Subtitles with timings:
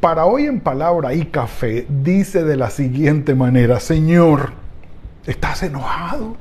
[0.00, 4.52] para hoy en palabra y café dice de la siguiente manera, Señor,
[5.26, 6.36] ¿estás enojado?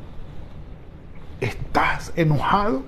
[1.41, 2.83] ¿Estás enojado?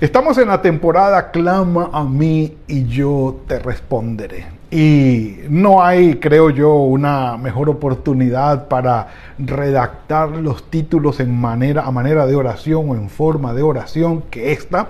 [0.00, 4.53] Estamos en la temporada Clama a mí y yo te responderé.
[4.74, 9.06] Y no hay, creo yo, una mejor oportunidad para
[9.38, 14.50] redactar los títulos en manera, a manera de oración o en forma de oración que
[14.50, 14.88] esta.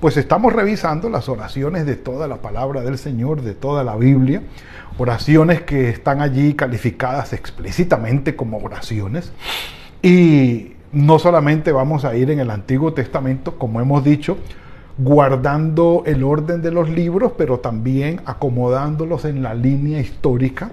[0.00, 4.40] Pues estamos revisando las oraciones de toda la palabra del Señor, de toda la Biblia.
[4.96, 9.34] Oraciones que están allí calificadas explícitamente como oraciones.
[10.00, 14.38] Y no solamente vamos a ir en el Antiguo Testamento, como hemos dicho,
[14.98, 20.70] guardando el orden de los libros, pero también acomodándolos en la línea histórica,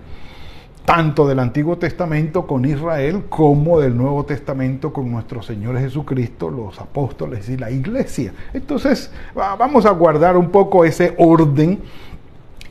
[0.86, 6.80] tanto del Antiguo Testamento con Israel como del Nuevo Testamento con nuestro Señor Jesucristo, los
[6.80, 8.34] apóstoles y la iglesia.
[8.54, 11.80] Entonces, vamos a guardar un poco ese orden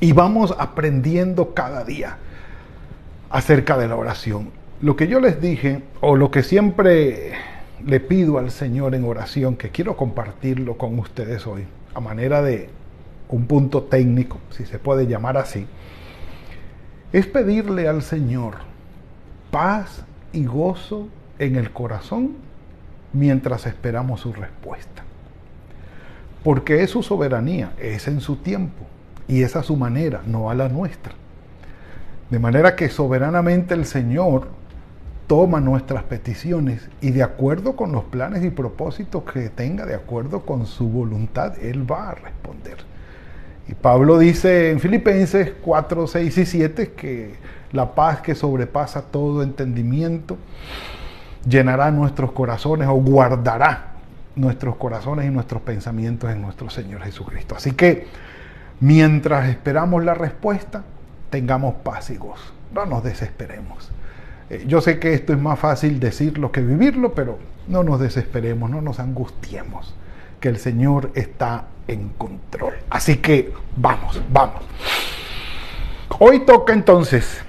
[0.00, 2.18] y vamos aprendiendo cada día
[3.30, 4.50] acerca de la oración.
[4.80, 7.32] Lo que yo les dije, o lo que siempre
[7.86, 12.70] le pido al Señor en oración, que quiero compartirlo con ustedes hoy, a manera de
[13.28, 15.66] un punto técnico, si se puede llamar así,
[17.12, 18.54] es pedirle al Señor
[19.50, 22.36] paz y gozo en el corazón
[23.12, 25.02] mientras esperamos su respuesta.
[26.44, 28.84] Porque es su soberanía, es en su tiempo
[29.28, 31.12] y es a su manera, no a la nuestra.
[32.30, 34.48] De manera que soberanamente el Señor
[35.32, 40.44] toma nuestras peticiones y de acuerdo con los planes y propósitos que tenga, de acuerdo
[40.44, 42.76] con su voluntad, Él va a responder.
[43.66, 47.34] Y Pablo dice en Filipenses 4, 6 y 7 que
[47.72, 50.36] la paz que sobrepasa todo entendimiento
[51.48, 53.94] llenará nuestros corazones o guardará
[54.36, 57.54] nuestros corazones y nuestros pensamientos en nuestro Señor Jesucristo.
[57.56, 58.06] Así que
[58.80, 60.82] mientras esperamos la respuesta,
[61.30, 62.52] tengamos paz y gozo.
[62.74, 63.90] No nos desesperemos.
[64.50, 67.38] Eh, yo sé que esto es más fácil decirlo que vivirlo, pero
[67.68, 69.94] no nos desesperemos, no nos angustiemos,
[70.40, 72.74] que el Señor está en control.
[72.90, 74.62] Así que vamos, vamos.
[76.18, 77.42] Hoy toca entonces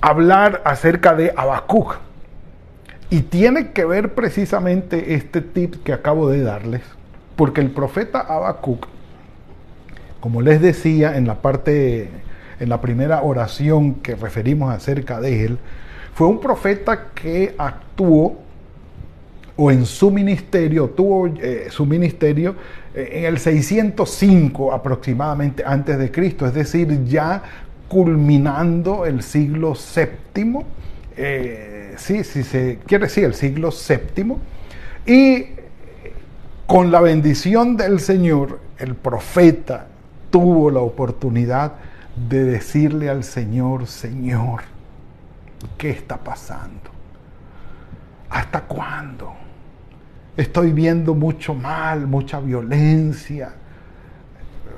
[0.00, 1.96] hablar acerca de Habacuc.
[3.10, 6.82] Y tiene que ver precisamente este tip que acabo de darles,
[7.36, 8.86] porque el profeta Habacuc,
[10.20, 12.10] como les decía en la parte,
[12.58, 15.58] en la primera oración que referimos acerca de él,
[16.14, 18.38] fue un profeta que actuó
[19.56, 22.56] o en su ministerio, tuvo eh, su ministerio
[22.94, 27.42] eh, en el 605 aproximadamente antes de Cristo, es decir, ya
[27.88, 30.64] culminando el siglo séptimo,
[31.16, 34.40] eh, sí, sí se quiere decir el siglo séptimo,
[35.06, 35.46] y
[36.66, 39.86] con la bendición del Señor, el profeta
[40.30, 41.74] tuvo la oportunidad
[42.28, 44.73] de decirle al Señor, Señor,
[45.78, 46.90] ¿Qué está pasando?
[48.30, 49.34] ¿Hasta cuándo?
[50.36, 53.54] Estoy viendo mucho mal, mucha violencia,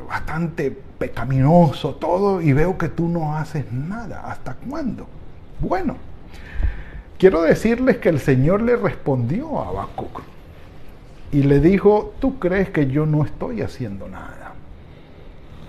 [0.08, 4.30] bastante pecaminoso todo y veo que tú no haces nada.
[4.30, 5.06] ¿Hasta cuándo?
[5.60, 5.96] Bueno,
[7.18, 10.22] quiero decirles que el Señor le respondió a Habacuc
[11.32, 14.52] y le dijo, tú crees que yo no estoy haciendo nada,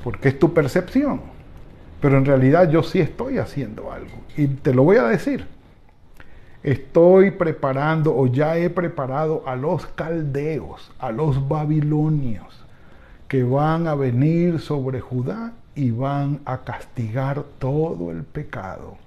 [0.03, 1.36] porque es tu percepción.
[2.01, 4.15] Pero en realidad yo sí estoy haciendo algo.
[4.35, 5.45] Y te lo voy a decir.
[6.63, 12.65] Estoy preparando o ya he preparado a los caldeos, a los babilonios,
[13.27, 18.97] que van a venir sobre Judá y van a castigar todo el pecado,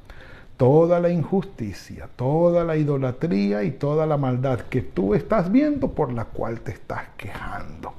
[0.56, 6.12] toda la injusticia, toda la idolatría y toda la maldad que tú estás viendo por
[6.12, 7.93] la cual te estás quejando.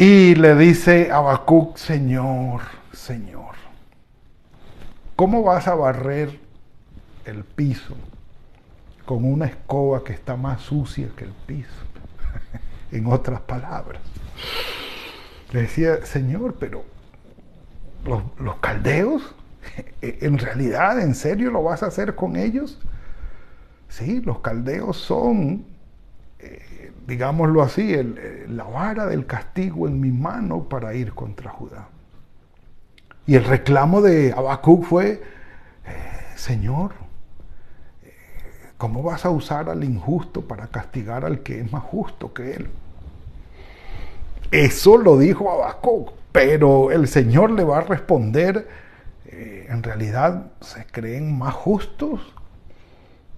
[0.00, 3.54] Y le dice a Habacuc, Señor, Señor,
[5.14, 6.40] ¿cómo vas a barrer
[7.26, 7.94] el piso
[9.04, 11.68] con una escoba que está más sucia que el piso?
[12.92, 14.00] en otras palabras.
[15.52, 16.82] Le decía, Señor, pero
[18.38, 19.34] los, caldeos,
[20.00, 22.80] en realidad, ¿en serio lo vas a hacer con ellos?
[23.90, 25.66] Sí, los caldeos son
[26.38, 26.69] eh,
[27.06, 27.94] digámoslo así,
[28.48, 31.88] la vara del castigo en mi mano para ir contra Judá.
[33.26, 35.22] Y el reclamo de Habacuc fue, eh,
[36.36, 36.92] Señor,
[38.76, 42.70] ¿cómo vas a usar al injusto para castigar al que es más justo que él?
[44.50, 48.66] Eso lo dijo Habacuc, pero el Señor le va a responder,
[49.26, 52.20] eh, en realidad se creen más justos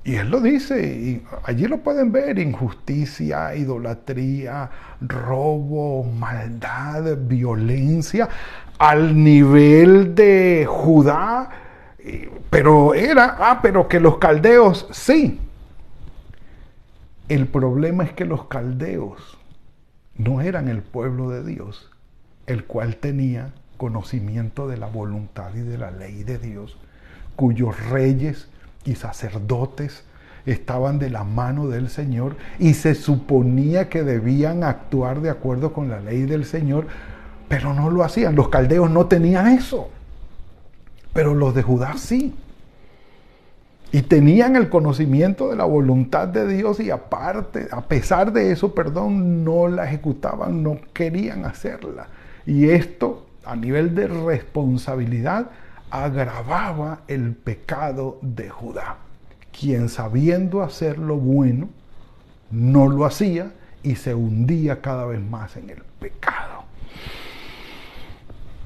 [0.05, 4.69] y él lo dice, y allí lo pueden ver, injusticia, idolatría,
[5.01, 8.29] robo, maldad, violencia,
[8.79, 11.49] al nivel de Judá,
[12.51, 15.39] pero era, ah, pero que los caldeos, sí.
[17.29, 19.39] El problema es que los caldeos
[20.17, 21.93] no eran el pueblo de Dios,
[22.47, 26.77] el cual tenía conocimiento de la voluntad y de la ley de Dios,
[27.37, 28.49] cuyos reyes
[28.85, 30.05] y sacerdotes
[30.47, 35.89] estaban de la mano del Señor y se suponía que debían actuar de acuerdo con
[35.89, 36.87] la ley del Señor,
[37.49, 38.35] pero no lo hacían.
[38.35, 39.89] Los caldeos no tenían eso,
[41.13, 42.35] pero los de Judá sí.
[43.95, 48.75] Y tenían el conocimiento de la voluntad de Dios y aparte, a pesar de eso,
[48.75, 52.07] perdón, no la ejecutaban, no querían hacerla.
[52.47, 55.51] Y esto, a nivel de responsabilidad,
[55.93, 58.97] agravaba el pecado de Judá,
[59.53, 61.69] quien sabiendo hacer lo bueno,
[62.51, 63.53] no lo hacía
[63.83, 66.65] y se hundía cada vez más en el pecado.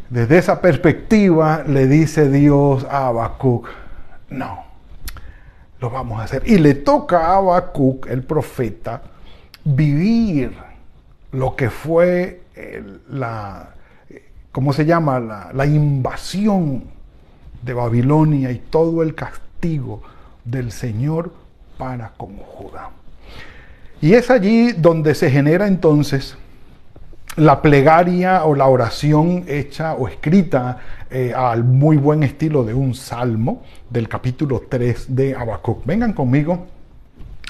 [0.09, 3.69] Desde esa perspectiva le dice Dios a Habacuc,
[4.31, 4.65] no,
[5.81, 6.45] lo vamos a hacer.
[6.47, 9.03] Y le toca a Habacuc, el profeta,
[9.65, 10.57] vivir
[11.33, 12.43] lo que fue
[13.11, 13.71] la,
[14.53, 15.19] ¿cómo se llama?
[15.19, 16.96] La, la invasión
[17.67, 20.03] de Babilonia y todo el castigo
[20.45, 21.33] del Señor
[21.77, 22.91] para con Judá.
[24.01, 26.39] Y es allí donde se genera entonces
[27.37, 30.79] la plegaria o la oración hecha o escrita
[31.11, 35.85] eh, al muy buen estilo de un salmo del capítulo 3 de Habacuc.
[35.85, 36.67] Vengan conmigo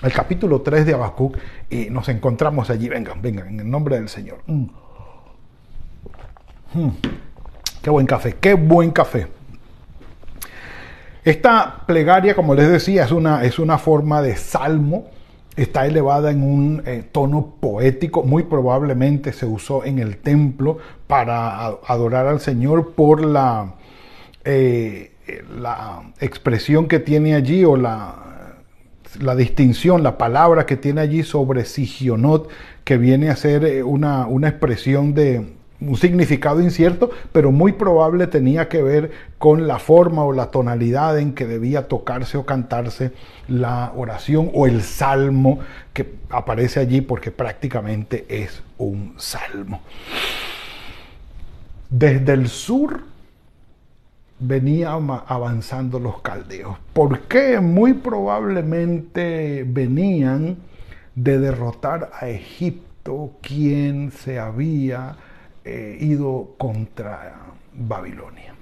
[0.03, 1.37] al capítulo 3 de Habacuc
[1.71, 2.89] y nos encontramos allí.
[2.89, 4.39] Vengan, vengan, en el nombre del Señor.
[4.47, 4.67] Mm.
[6.75, 6.91] Mm.
[7.83, 9.29] Qué buen café, qué buen café.
[11.27, 15.07] Esta plegaria, como les decía, es una, es una forma de salmo,
[15.57, 20.79] está elevada en un eh, tono poético, muy probablemente se usó en el templo
[21.09, 23.75] para adorar al Señor por la,
[24.45, 25.15] eh,
[25.59, 28.61] la expresión que tiene allí o la,
[29.21, 32.49] la distinción, la palabra que tiene allí sobre Sigionot,
[32.85, 38.27] que viene a ser eh, una, una expresión de, un significado incierto, pero muy probable
[38.27, 43.13] tenía que ver con la forma o la tonalidad en que debía tocarse o cantarse
[43.49, 45.61] la oración o el salmo
[45.93, 49.83] que aparece allí porque prácticamente es un salmo.
[51.91, 53.05] Desde el sur
[54.39, 56.77] venían avanzando los caldeos.
[56.93, 57.61] ¿Por qué?
[57.61, 60.59] Muy probablemente venían
[61.15, 65.17] de derrotar a Egipto, quien se había
[66.01, 67.35] ido contra
[67.73, 68.55] Babilonia.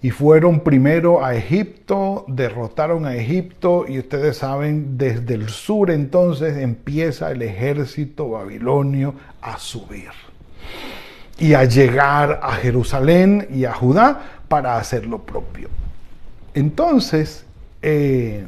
[0.00, 6.56] Y fueron primero a Egipto, derrotaron a Egipto y ustedes saben, desde el sur entonces
[6.56, 10.10] empieza el ejército babilonio a subir
[11.36, 15.68] y a llegar a Jerusalén y a Judá para hacer lo propio.
[16.54, 17.44] Entonces,
[17.82, 18.46] eh,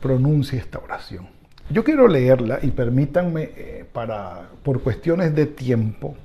[0.00, 1.37] pronuncia esta oración.
[1.70, 6.16] Yo quiero leerla y permítanme, eh, para, por cuestiones de tiempo,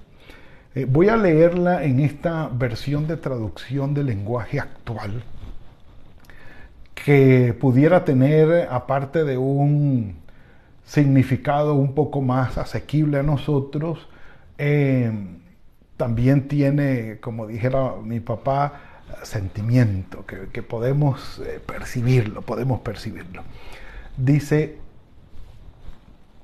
[0.74, 5.22] eh, voy a leerla en esta versión de traducción del lenguaje actual,
[6.96, 10.16] que pudiera tener, aparte de un
[10.86, 14.08] significado un poco más asequible a nosotros,
[14.58, 15.12] eh,
[15.98, 18.80] también tiene, como dijera mi papá,
[19.24, 23.44] sentimiento, que, que podemos percibirlo, podemos percibirlo.
[24.18, 24.83] Dice,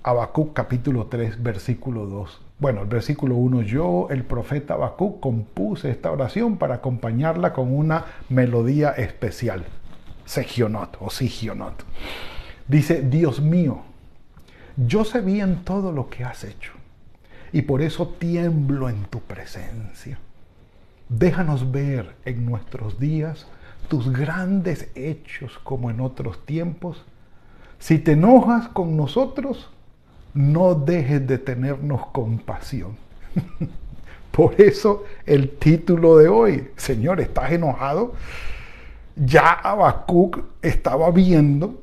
[0.01, 2.41] Habacuc capítulo 3, versículo 2.
[2.57, 8.05] Bueno, el versículo 1, yo, el profeta Habacuc, compuse esta oración para acompañarla con una
[8.29, 9.65] melodía especial,
[10.23, 11.83] Segionot o Sigionot.
[12.67, 13.81] Dice, Dios mío,
[14.77, 16.71] yo sé bien todo lo que has hecho
[17.51, 20.17] y por eso tiemblo en tu presencia.
[21.09, 23.47] Déjanos ver en nuestros días
[23.89, 27.03] tus grandes hechos como en otros tiempos.
[27.79, 29.69] Si te enojas con nosotros,
[30.33, 32.97] no dejes de tenernos compasión.
[34.31, 38.13] Por eso el título de hoy, Señor, ¿estás enojado?
[39.15, 41.81] Ya Habacuc estaba viendo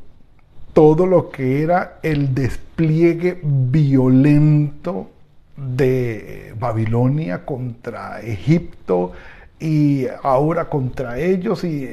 [0.73, 5.11] todo lo que era el despliegue violento
[5.57, 9.12] de Babilonia contra Egipto
[9.59, 11.88] y ahora contra ellos y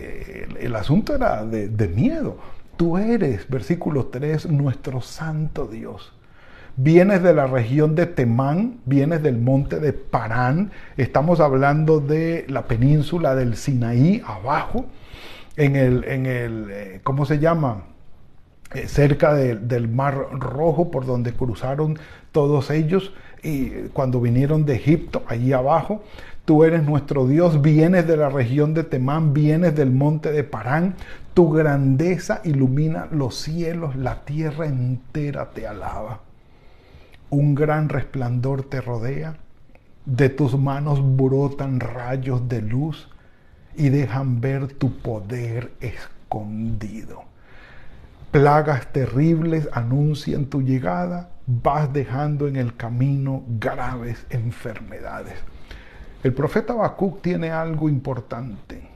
[0.59, 2.37] el, asunto era de, de miedo.
[2.75, 6.13] Tú eres, versículo 3, nuestro santo Dios.
[6.75, 12.63] Vienes de la región de Temán, vienes del monte de Parán, estamos hablando de la
[12.63, 14.87] península del Sinaí, abajo,
[15.55, 17.83] en el, en el eh, ¿cómo se llama?
[18.73, 21.99] Eh, cerca del Mar Rojo, por donde cruzaron
[22.31, 23.13] todos ellos,
[23.43, 26.01] y cuando vinieron de Egipto, allí abajo,
[26.43, 30.95] tú eres nuestro Dios, vienes de la región de Temán, vienes del monte de Parán,
[31.35, 36.32] tu grandeza ilumina los cielos, la tierra entera te alaba
[37.33, 39.37] un gran resplandor te rodea,
[40.05, 43.09] de tus manos brotan rayos de luz
[43.75, 47.23] y dejan ver tu poder escondido.
[48.29, 55.35] Plagas terribles anuncian tu llegada, vas dejando en el camino graves enfermedades.
[56.23, 58.87] El profeta Habacuc tiene algo importante.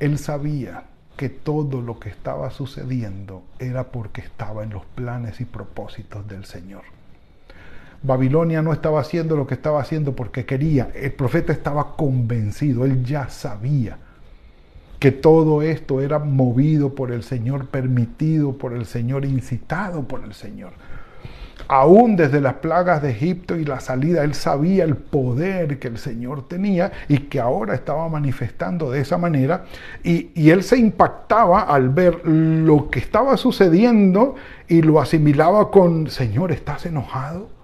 [0.00, 0.84] Él sabía
[1.16, 6.44] que todo lo que estaba sucediendo era porque estaba en los planes y propósitos del
[6.44, 6.82] Señor.
[8.04, 10.90] Babilonia no estaba haciendo lo que estaba haciendo porque quería.
[10.94, 13.96] El profeta estaba convencido, él ya sabía
[15.00, 20.34] que todo esto era movido por el Señor, permitido por el Señor, incitado por el
[20.34, 20.72] Señor.
[21.66, 25.96] Aún desde las plagas de Egipto y la salida, él sabía el poder que el
[25.96, 29.64] Señor tenía y que ahora estaba manifestando de esa manera.
[30.02, 34.34] Y, y él se impactaba al ver lo que estaba sucediendo
[34.68, 37.63] y lo asimilaba con, Señor, ¿estás enojado?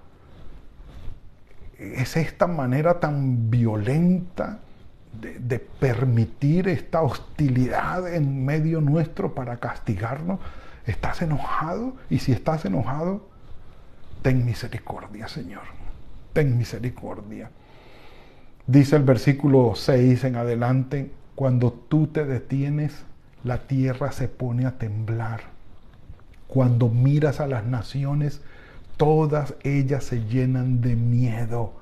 [1.81, 4.59] Es esta manera tan violenta
[5.19, 10.41] de, permitir esta hostilidad en medio nuestro para castigarnos.
[10.87, 11.97] ¿Estás enojado?
[12.11, 13.27] Y si estás enojado,
[14.23, 15.63] ten misericordia, Señor.
[16.33, 17.51] Ten misericordia.
[18.67, 23.05] Dice el versículo 6 en adelante, cuando tú te detienes,
[23.43, 25.41] la tierra se pone a temblar.
[26.47, 28.43] Cuando miras a las naciones,
[29.01, 31.73] todas ellas se llenan de miedo.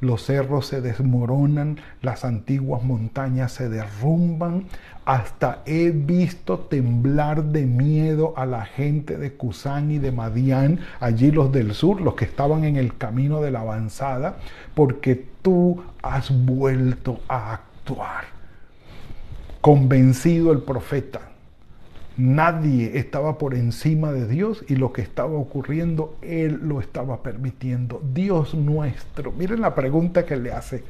[0.00, 4.66] Los cerros se desmoronan, las antiguas montañas se derrumban.
[5.06, 11.30] Hasta he visto temblar de miedo a la gente de Cusán y de Madián, allí
[11.30, 14.36] los del sur, los que estaban en el camino de la avanzada,
[14.74, 18.24] porque tú has vuelto a actuar.
[19.62, 21.29] Convencido el profeta
[22.20, 28.02] Nadie estaba por encima de Dios y lo que estaba ocurriendo, Él lo estaba permitiendo.
[28.12, 30.84] Dios nuestro, miren la pregunta que le hace.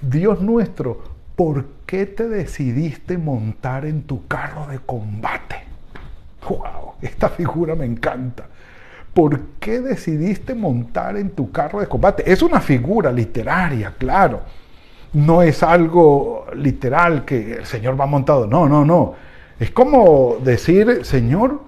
[0.00, 1.00] Dios nuestro,
[1.36, 5.62] ¿por qué te decidiste montar en tu carro de combate?
[6.48, 6.94] ¡Wow!
[7.00, 8.46] Esta figura me encanta.
[9.14, 12.24] ¿Por qué decidiste montar en tu carro de combate?
[12.26, 14.40] Es una figura literaria, claro.
[15.12, 18.48] No es algo literal que el Señor va montado.
[18.48, 19.30] No, no, no
[19.62, 21.62] es como decir, Señor,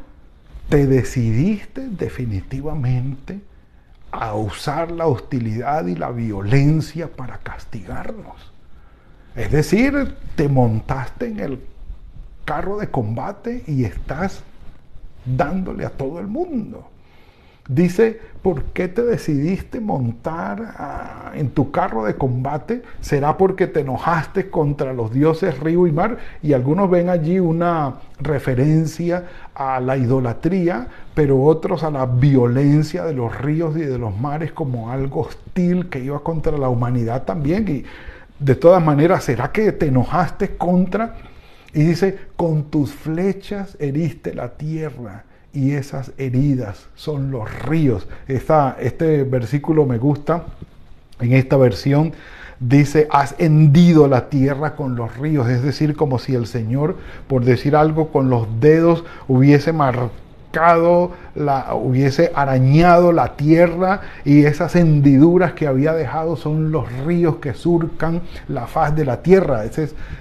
[0.68, 3.40] te decidiste definitivamente
[4.10, 8.52] a usar la hostilidad y la violencia para castigarnos.
[9.36, 11.60] Es decir, te montaste en el
[12.44, 14.42] carro de combate y estás
[15.24, 16.90] dándole a todo el mundo.
[17.68, 22.83] Dice, ¿por qué te decidiste montar ah, en tu carro de combate?
[23.00, 26.18] ¿Será porque te enojaste contra los dioses río y mar?
[26.42, 33.14] Y algunos ven allí una referencia a la idolatría, pero otros a la violencia de
[33.14, 37.66] los ríos y de los mares como algo hostil que iba contra la humanidad también.
[37.66, 37.85] Y
[38.38, 41.14] de todas maneras, ¿será que te enojaste contra?
[41.73, 48.06] Y dice, con tus flechas heriste la tierra y esas heridas son los ríos.
[48.26, 50.44] este versículo me gusta.
[51.20, 52.12] En esta versión
[52.58, 56.96] dice, has hendido la tierra con los ríos, es decir, como si el Señor,
[57.28, 64.76] por decir algo, con los dedos hubiese marcado, la, hubiese arañado la tierra y esas
[64.76, 69.62] hendiduras que había dejado son los ríos que surcan la faz de la tierra.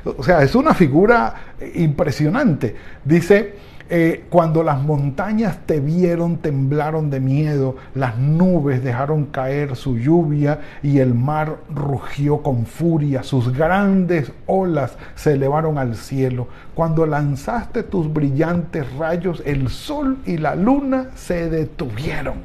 [0.05, 1.35] o sea, es una figura
[1.75, 2.75] impresionante.
[3.05, 3.53] Dice,
[3.89, 10.61] eh, cuando las montañas te vieron, temblaron de miedo, las nubes dejaron caer su lluvia
[10.81, 16.47] y el mar rugió con furia, sus grandes olas se elevaron al cielo.
[16.73, 22.35] Cuando lanzaste tus brillantes rayos, el sol y la luna se detuvieron.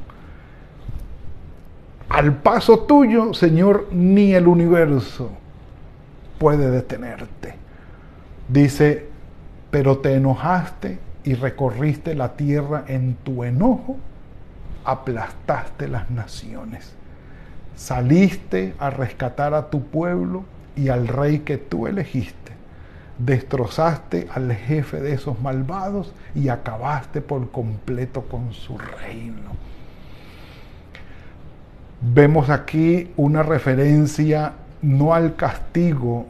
[2.09, 5.29] Al paso tuyo, Señor, ni el universo
[6.37, 7.55] puede detenerte.
[8.47, 9.07] Dice,
[9.71, 13.97] pero te enojaste y recorriste la tierra en tu enojo,
[14.83, 16.95] aplastaste las naciones.
[17.75, 20.43] saliste a rescatar a tu pueblo
[20.75, 22.53] y al rey que tú elegiste.
[23.19, 29.51] Destrozaste al jefe de esos malvados y acabaste por completo con su reino.
[32.01, 36.25] Vemos aquí una referencia no al castigo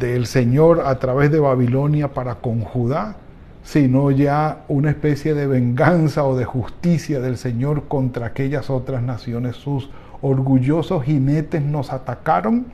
[0.00, 3.18] del Señor a través de Babilonia para con Judá,
[3.62, 9.56] sino ya una especie de venganza o de justicia del Señor contra aquellas otras naciones.
[9.56, 9.90] Sus
[10.20, 12.66] orgullosos jinetes nos atacaron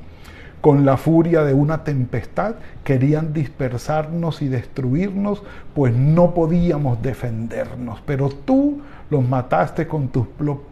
[0.60, 5.42] con la furia de una tempestad, querían dispersarnos y destruirnos,
[5.74, 8.00] pues no podíamos defendernos.
[8.04, 8.80] Pero tú
[9.10, 10.26] los mataste con tus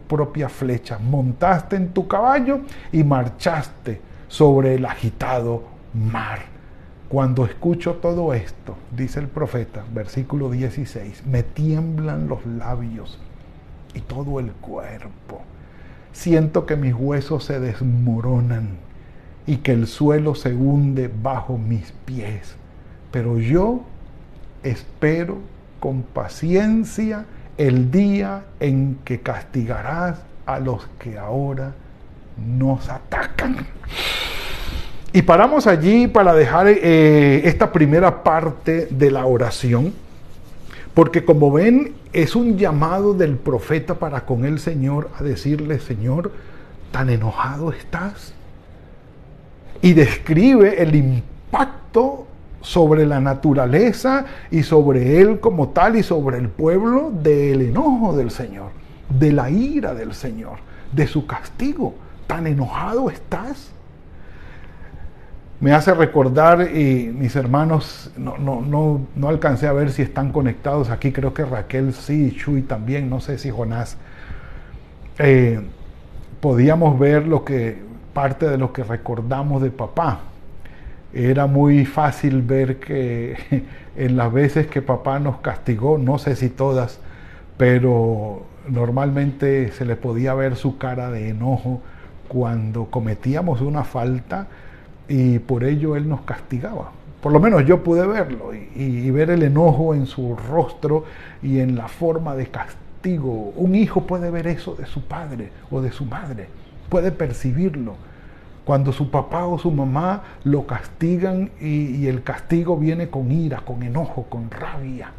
[0.07, 2.59] propias flechas, montaste en tu caballo
[2.91, 6.56] y marchaste sobre el agitado mar.
[7.09, 13.17] Cuando escucho todo esto, dice el profeta, versículo 16, me tiemblan los labios
[13.93, 15.41] y todo el cuerpo.
[16.11, 18.71] Siento que mis huesos se desmoronan
[19.45, 22.55] y que el suelo se hunde bajo mis pies.
[23.11, 23.83] Pero yo
[24.63, 25.37] espero
[25.79, 27.25] con paciencia
[27.57, 31.73] el día en que castigarás a los que ahora
[32.37, 33.65] nos atacan.
[35.17, 39.91] Y paramos allí para dejar eh, esta primera parte de la oración,
[40.93, 46.31] porque como ven, es un llamado del profeta para con el Señor a decirle, Señor,
[46.91, 48.35] tan enojado estás.
[49.81, 52.27] Y describe el impacto
[52.61, 58.29] sobre la naturaleza y sobre él como tal y sobre el pueblo del enojo del
[58.29, 58.69] Señor,
[59.09, 60.59] de la ira del Señor,
[60.91, 61.95] de su castigo.
[62.27, 63.71] ¿Tan enojado estás?
[65.59, 70.31] Me hace recordar, y mis hermanos, no, no, no, no alcancé a ver si están
[70.31, 73.97] conectados aquí, creo que Raquel sí, Chuy también, no sé si Jonás.
[75.17, 75.59] Eh,
[76.41, 77.81] podíamos ver lo que,
[78.13, 80.19] parte de lo que recordamos de papá.
[81.11, 83.65] Era muy fácil ver que
[83.97, 86.99] en las veces que papá nos castigó, no sé si todas,
[87.57, 91.81] pero normalmente se le podía ver su cara de enojo
[92.27, 94.45] cuando cometíamos una falta
[95.07, 96.91] y por ello Él nos castigaba.
[97.21, 101.05] Por lo menos yo pude verlo y, ver el enojo en su rostro
[101.41, 103.51] y en la forma de castigo.
[103.55, 106.47] Un hijo puede ver eso de su padre o de su madre,
[106.89, 107.95] puede percibirlo.
[108.65, 113.81] Cuando su papá o su mamá lo castigan y, el castigo viene con ira, con
[113.81, 115.11] enojo, con rabia.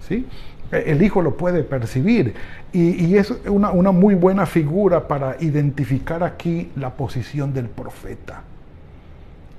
[0.00, 0.26] ¿sí?
[0.70, 2.34] El hijo lo puede percibir
[2.72, 8.44] y, es una, una muy buena figura para identificar aquí la posición del profeta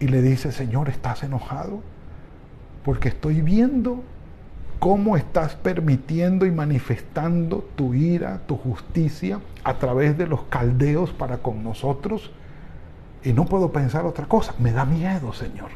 [0.03, 1.79] y le dice, Señor, ¿estás enojado?
[2.83, 4.03] Porque estoy viendo
[4.79, 11.37] cómo estás permitiendo y manifestando tu ira, tu justicia a través de los caldeos para
[11.37, 12.31] con nosotros.
[13.23, 14.53] Y no puedo pensar otra cosa.
[14.59, 15.69] Me da miedo, Señor.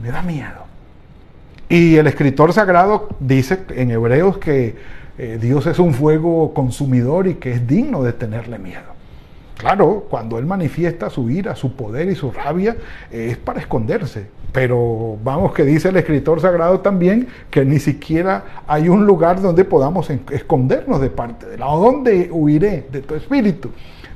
[0.00, 0.66] Me da miedo.
[1.68, 4.76] Y el escritor sagrado dice en Hebreos que
[5.18, 8.97] eh, Dios es un fuego consumidor y que es digno de tenerle miedo.
[9.58, 12.76] Claro, cuando Él manifiesta su ira, su poder y su rabia,
[13.10, 14.28] es para esconderse.
[14.52, 19.64] Pero vamos que dice el escritor sagrado también que ni siquiera hay un lugar donde
[19.64, 21.62] podamos escondernos de parte de él.
[21.64, 23.70] ¿A dónde huiré de tu espíritu?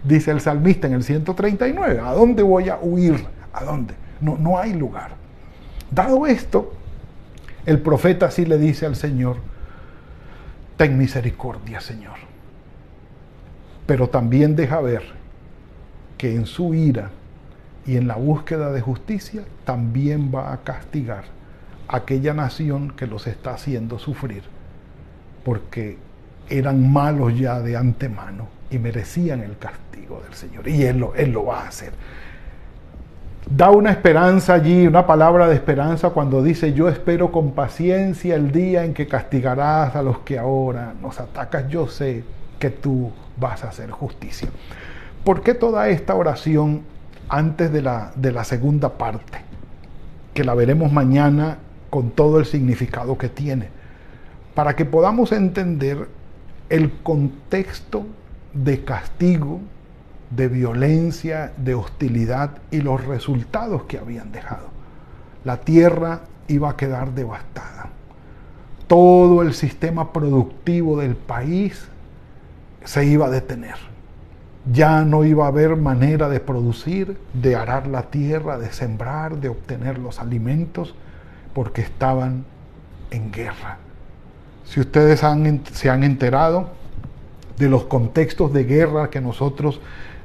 [0.05, 2.00] Dice el salmista en el 139.
[2.00, 3.26] ¿A dónde voy a huir?
[3.52, 3.94] ¿A dónde?
[4.20, 5.11] No, no hay lugar.
[5.90, 6.72] Dado esto,
[7.66, 9.38] el profeta sí le dice al Señor,
[10.76, 12.14] ten misericordia, Señor.
[13.87, 15.22] Pero también deja ver
[16.23, 17.11] que en su ira
[17.85, 21.25] y en la búsqueda de justicia también va a castigar
[21.89, 24.45] a aquella nación que los está haciendo sufrir,
[25.45, 25.99] porque
[26.49, 30.69] eran malos ya de antemano y merecían el castigo del Señor.
[30.69, 31.91] Y Él lo, él lo va a hacer.
[33.51, 38.53] Da una esperanza allí, una palabra de esperanza cuando dice, yo espero con paciencia el
[38.53, 41.67] día en que castigarás a los que ahora nos atacas.
[41.67, 42.23] Yo sé
[42.61, 44.51] que tú vas a hacer justicia.
[45.25, 46.83] ¿Por qué toda esta oración
[47.29, 49.39] antes de la, de la segunda parte?
[50.35, 51.59] Que la veremos mañana
[51.91, 53.69] con todo el significado que tiene.
[54.57, 56.09] Para que podamos entender
[56.71, 58.05] el contexto
[58.53, 59.61] de castigo,
[60.31, 64.71] de violencia, de hostilidad y los resultados que habían dejado.
[65.45, 67.91] La tierra iba a quedar devastada.
[68.89, 71.87] Todo el sistema productivo del país
[72.85, 73.91] se iba a detener
[74.70, 79.48] ya no iba a haber manera de producir, de arar la tierra, de sembrar, de
[79.48, 80.94] obtener los alimentos,
[81.55, 82.44] porque estaban
[83.11, 83.79] en guerra.
[84.64, 85.20] Si ustedes
[85.72, 86.70] se han enterado
[87.59, 89.81] de los contextos de guerra que nosotros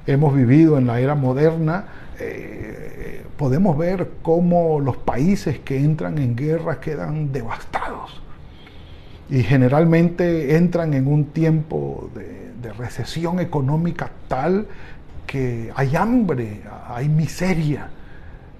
[0.05, 1.85] hemos vivido en la era moderna,
[2.19, 8.21] eh, podemos ver cómo los países que entran en guerra quedan devastados
[9.29, 12.09] y generalmente entran en un tiempo
[12.61, 14.67] de, recesión económica tal
[15.25, 17.89] que hay hambre, hay miseria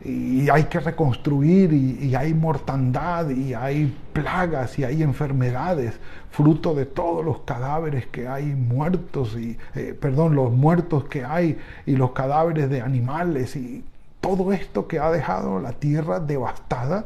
[0.03, 5.99] y hay que reconstruir y, hay mortandad y hay plagas y hay enfermedades
[6.31, 11.57] fruto de todos los cadáveres que hay muertos y eh, perdón los muertos que hay
[11.86, 13.83] y los cadáveres de animales y
[14.21, 17.05] todo esto que ha dejado la tierra devastada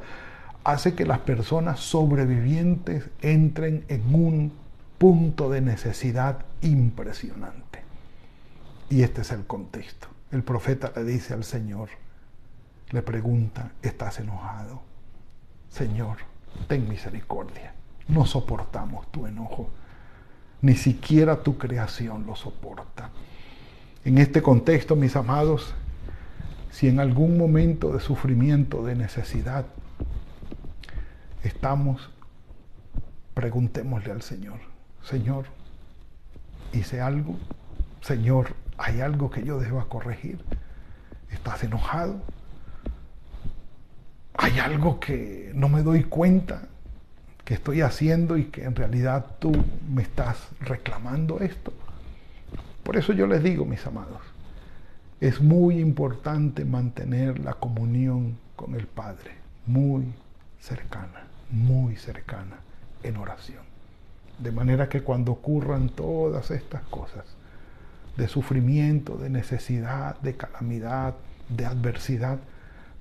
[0.63, 4.60] hace que las personas sobrevivientes entren en un
[5.01, 7.81] punto de necesidad impresionante.
[8.87, 10.07] Y este es el contexto.
[10.31, 11.89] El profeta le dice al Señor,
[12.91, 14.83] le pregunta, ¿estás enojado?
[15.71, 16.17] Señor,
[16.67, 17.73] ten misericordia.
[18.09, 19.71] No soportamos tu enojo.
[20.61, 23.09] Ni siquiera tu creación lo soporta.
[24.05, 25.73] En este contexto, mis amados,
[26.69, 29.65] si en algún momento de sufrimiento, de necesidad,
[31.43, 32.11] estamos,
[33.33, 34.70] preguntémosle al Señor,
[35.03, 35.45] Señor,
[36.73, 37.37] hice algo,
[38.01, 40.43] Señor, hay algo que yo deba corregir,
[41.31, 42.21] estás enojado,
[44.33, 46.63] hay algo que no me doy cuenta
[47.45, 49.51] que estoy haciendo y que en realidad tú
[49.89, 51.73] me estás reclamando esto.
[52.83, 54.21] Por eso yo les digo, mis amados,
[55.19, 59.31] es muy importante mantener la comunión con el Padre,
[59.65, 60.05] muy
[60.59, 62.57] cercana muy cercana
[63.03, 63.70] en oración.
[64.41, 67.25] De manera que cuando ocurran todas estas cosas,
[68.17, 71.15] de sufrimiento, de necesidad, de calamidad,
[71.49, 72.39] de adversidad,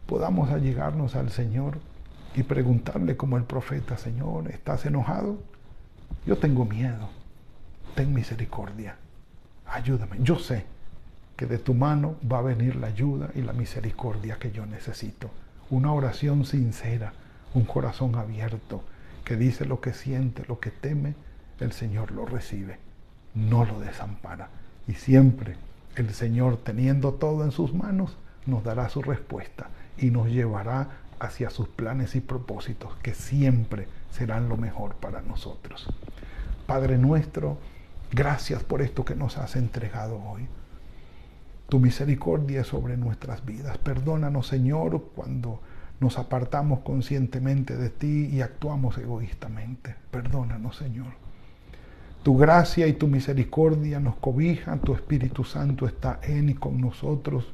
[0.06, 1.78] podamos allegarnos al Señor
[2.34, 5.38] y preguntarle como el profeta, Señor, ¿estás enojado?
[6.26, 7.08] Yo tengo miedo,
[7.94, 8.96] ten misericordia,
[9.66, 10.18] ayúdame.
[10.20, 10.64] Yo sé
[11.36, 15.30] que de tu mano va a venir la ayuda y la misericordia que yo necesito.
[15.70, 17.14] Una oración sincera
[17.54, 18.82] un corazón abierto
[19.24, 21.14] que dice lo que siente, lo que teme,
[21.60, 22.78] el Señor lo recibe,
[23.34, 24.48] no lo desampara.
[24.88, 25.56] Y siempre
[25.96, 29.68] el Señor, teniendo todo en sus manos, nos dará su respuesta
[29.98, 35.86] y nos llevará hacia sus planes y propósitos, que siempre serán lo mejor para nosotros.
[36.66, 37.58] Padre nuestro,
[38.10, 40.46] gracias por esto que nos has entregado hoy.
[41.68, 43.78] Tu misericordia sobre nuestras vidas.
[43.78, 45.60] Perdónanos, Señor, cuando
[46.00, 49.94] nos apartamos conscientemente de ti y actuamos egoístamente.
[50.10, 51.29] Perdónanos, Señor.
[52.22, 57.50] Tu gracia y tu misericordia nos cobijan, tu Espíritu Santo está en y con nosotros.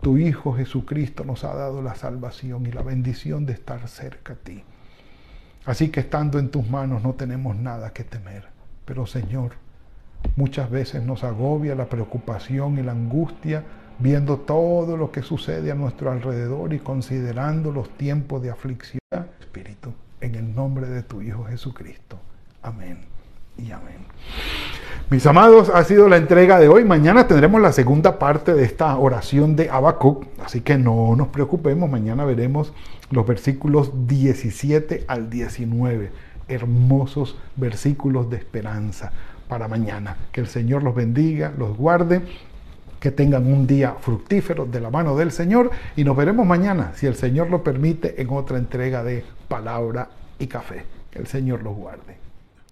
[0.00, 4.36] Tu Hijo Jesucristo nos ha dado la salvación y la bendición de estar cerca a
[4.36, 4.62] ti.
[5.66, 8.44] Así que estando en tus manos no tenemos nada que temer.
[8.84, 9.54] Pero Señor,
[10.36, 13.64] muchas veces nos agobia la preocupación y la angustia
[13.98, 19.00] viendo todo lo que sucede a nuestro alrededor y considerando los tiempos de aflicción.
[19.40, 22.20] Espíritu, en el nombre de tu Hijo Jesucristo.
[22.62, 23.13] Amén
[23.58, 24.04] y amén.
[25.10, 26.84] Mis amados, ha sido la entrega de hoy.
[26.84, 31.90] Mañana tendremos la segunda parte de esta oración de Habacuc, así que no nos preocupemos.
[31.90, 32.72] Mañana veremos
[33.10, 36.10] los versículos 17 al 19.
[36.48, 39.12] Hermosos versículos de esperanza
[39.46, 40.16] para mañana.
[40.32, 42.22] Que el Señor los bendiga, los guarde
[42.98, 47.06] que tengan un día fructífero de la mano del Señor y nos veremos mañana, si
[47.06, 50.84] el Señor lo permite, en otra entrega de Palabra y Café.
[51.10, 52.23] Que el Señor los guarde.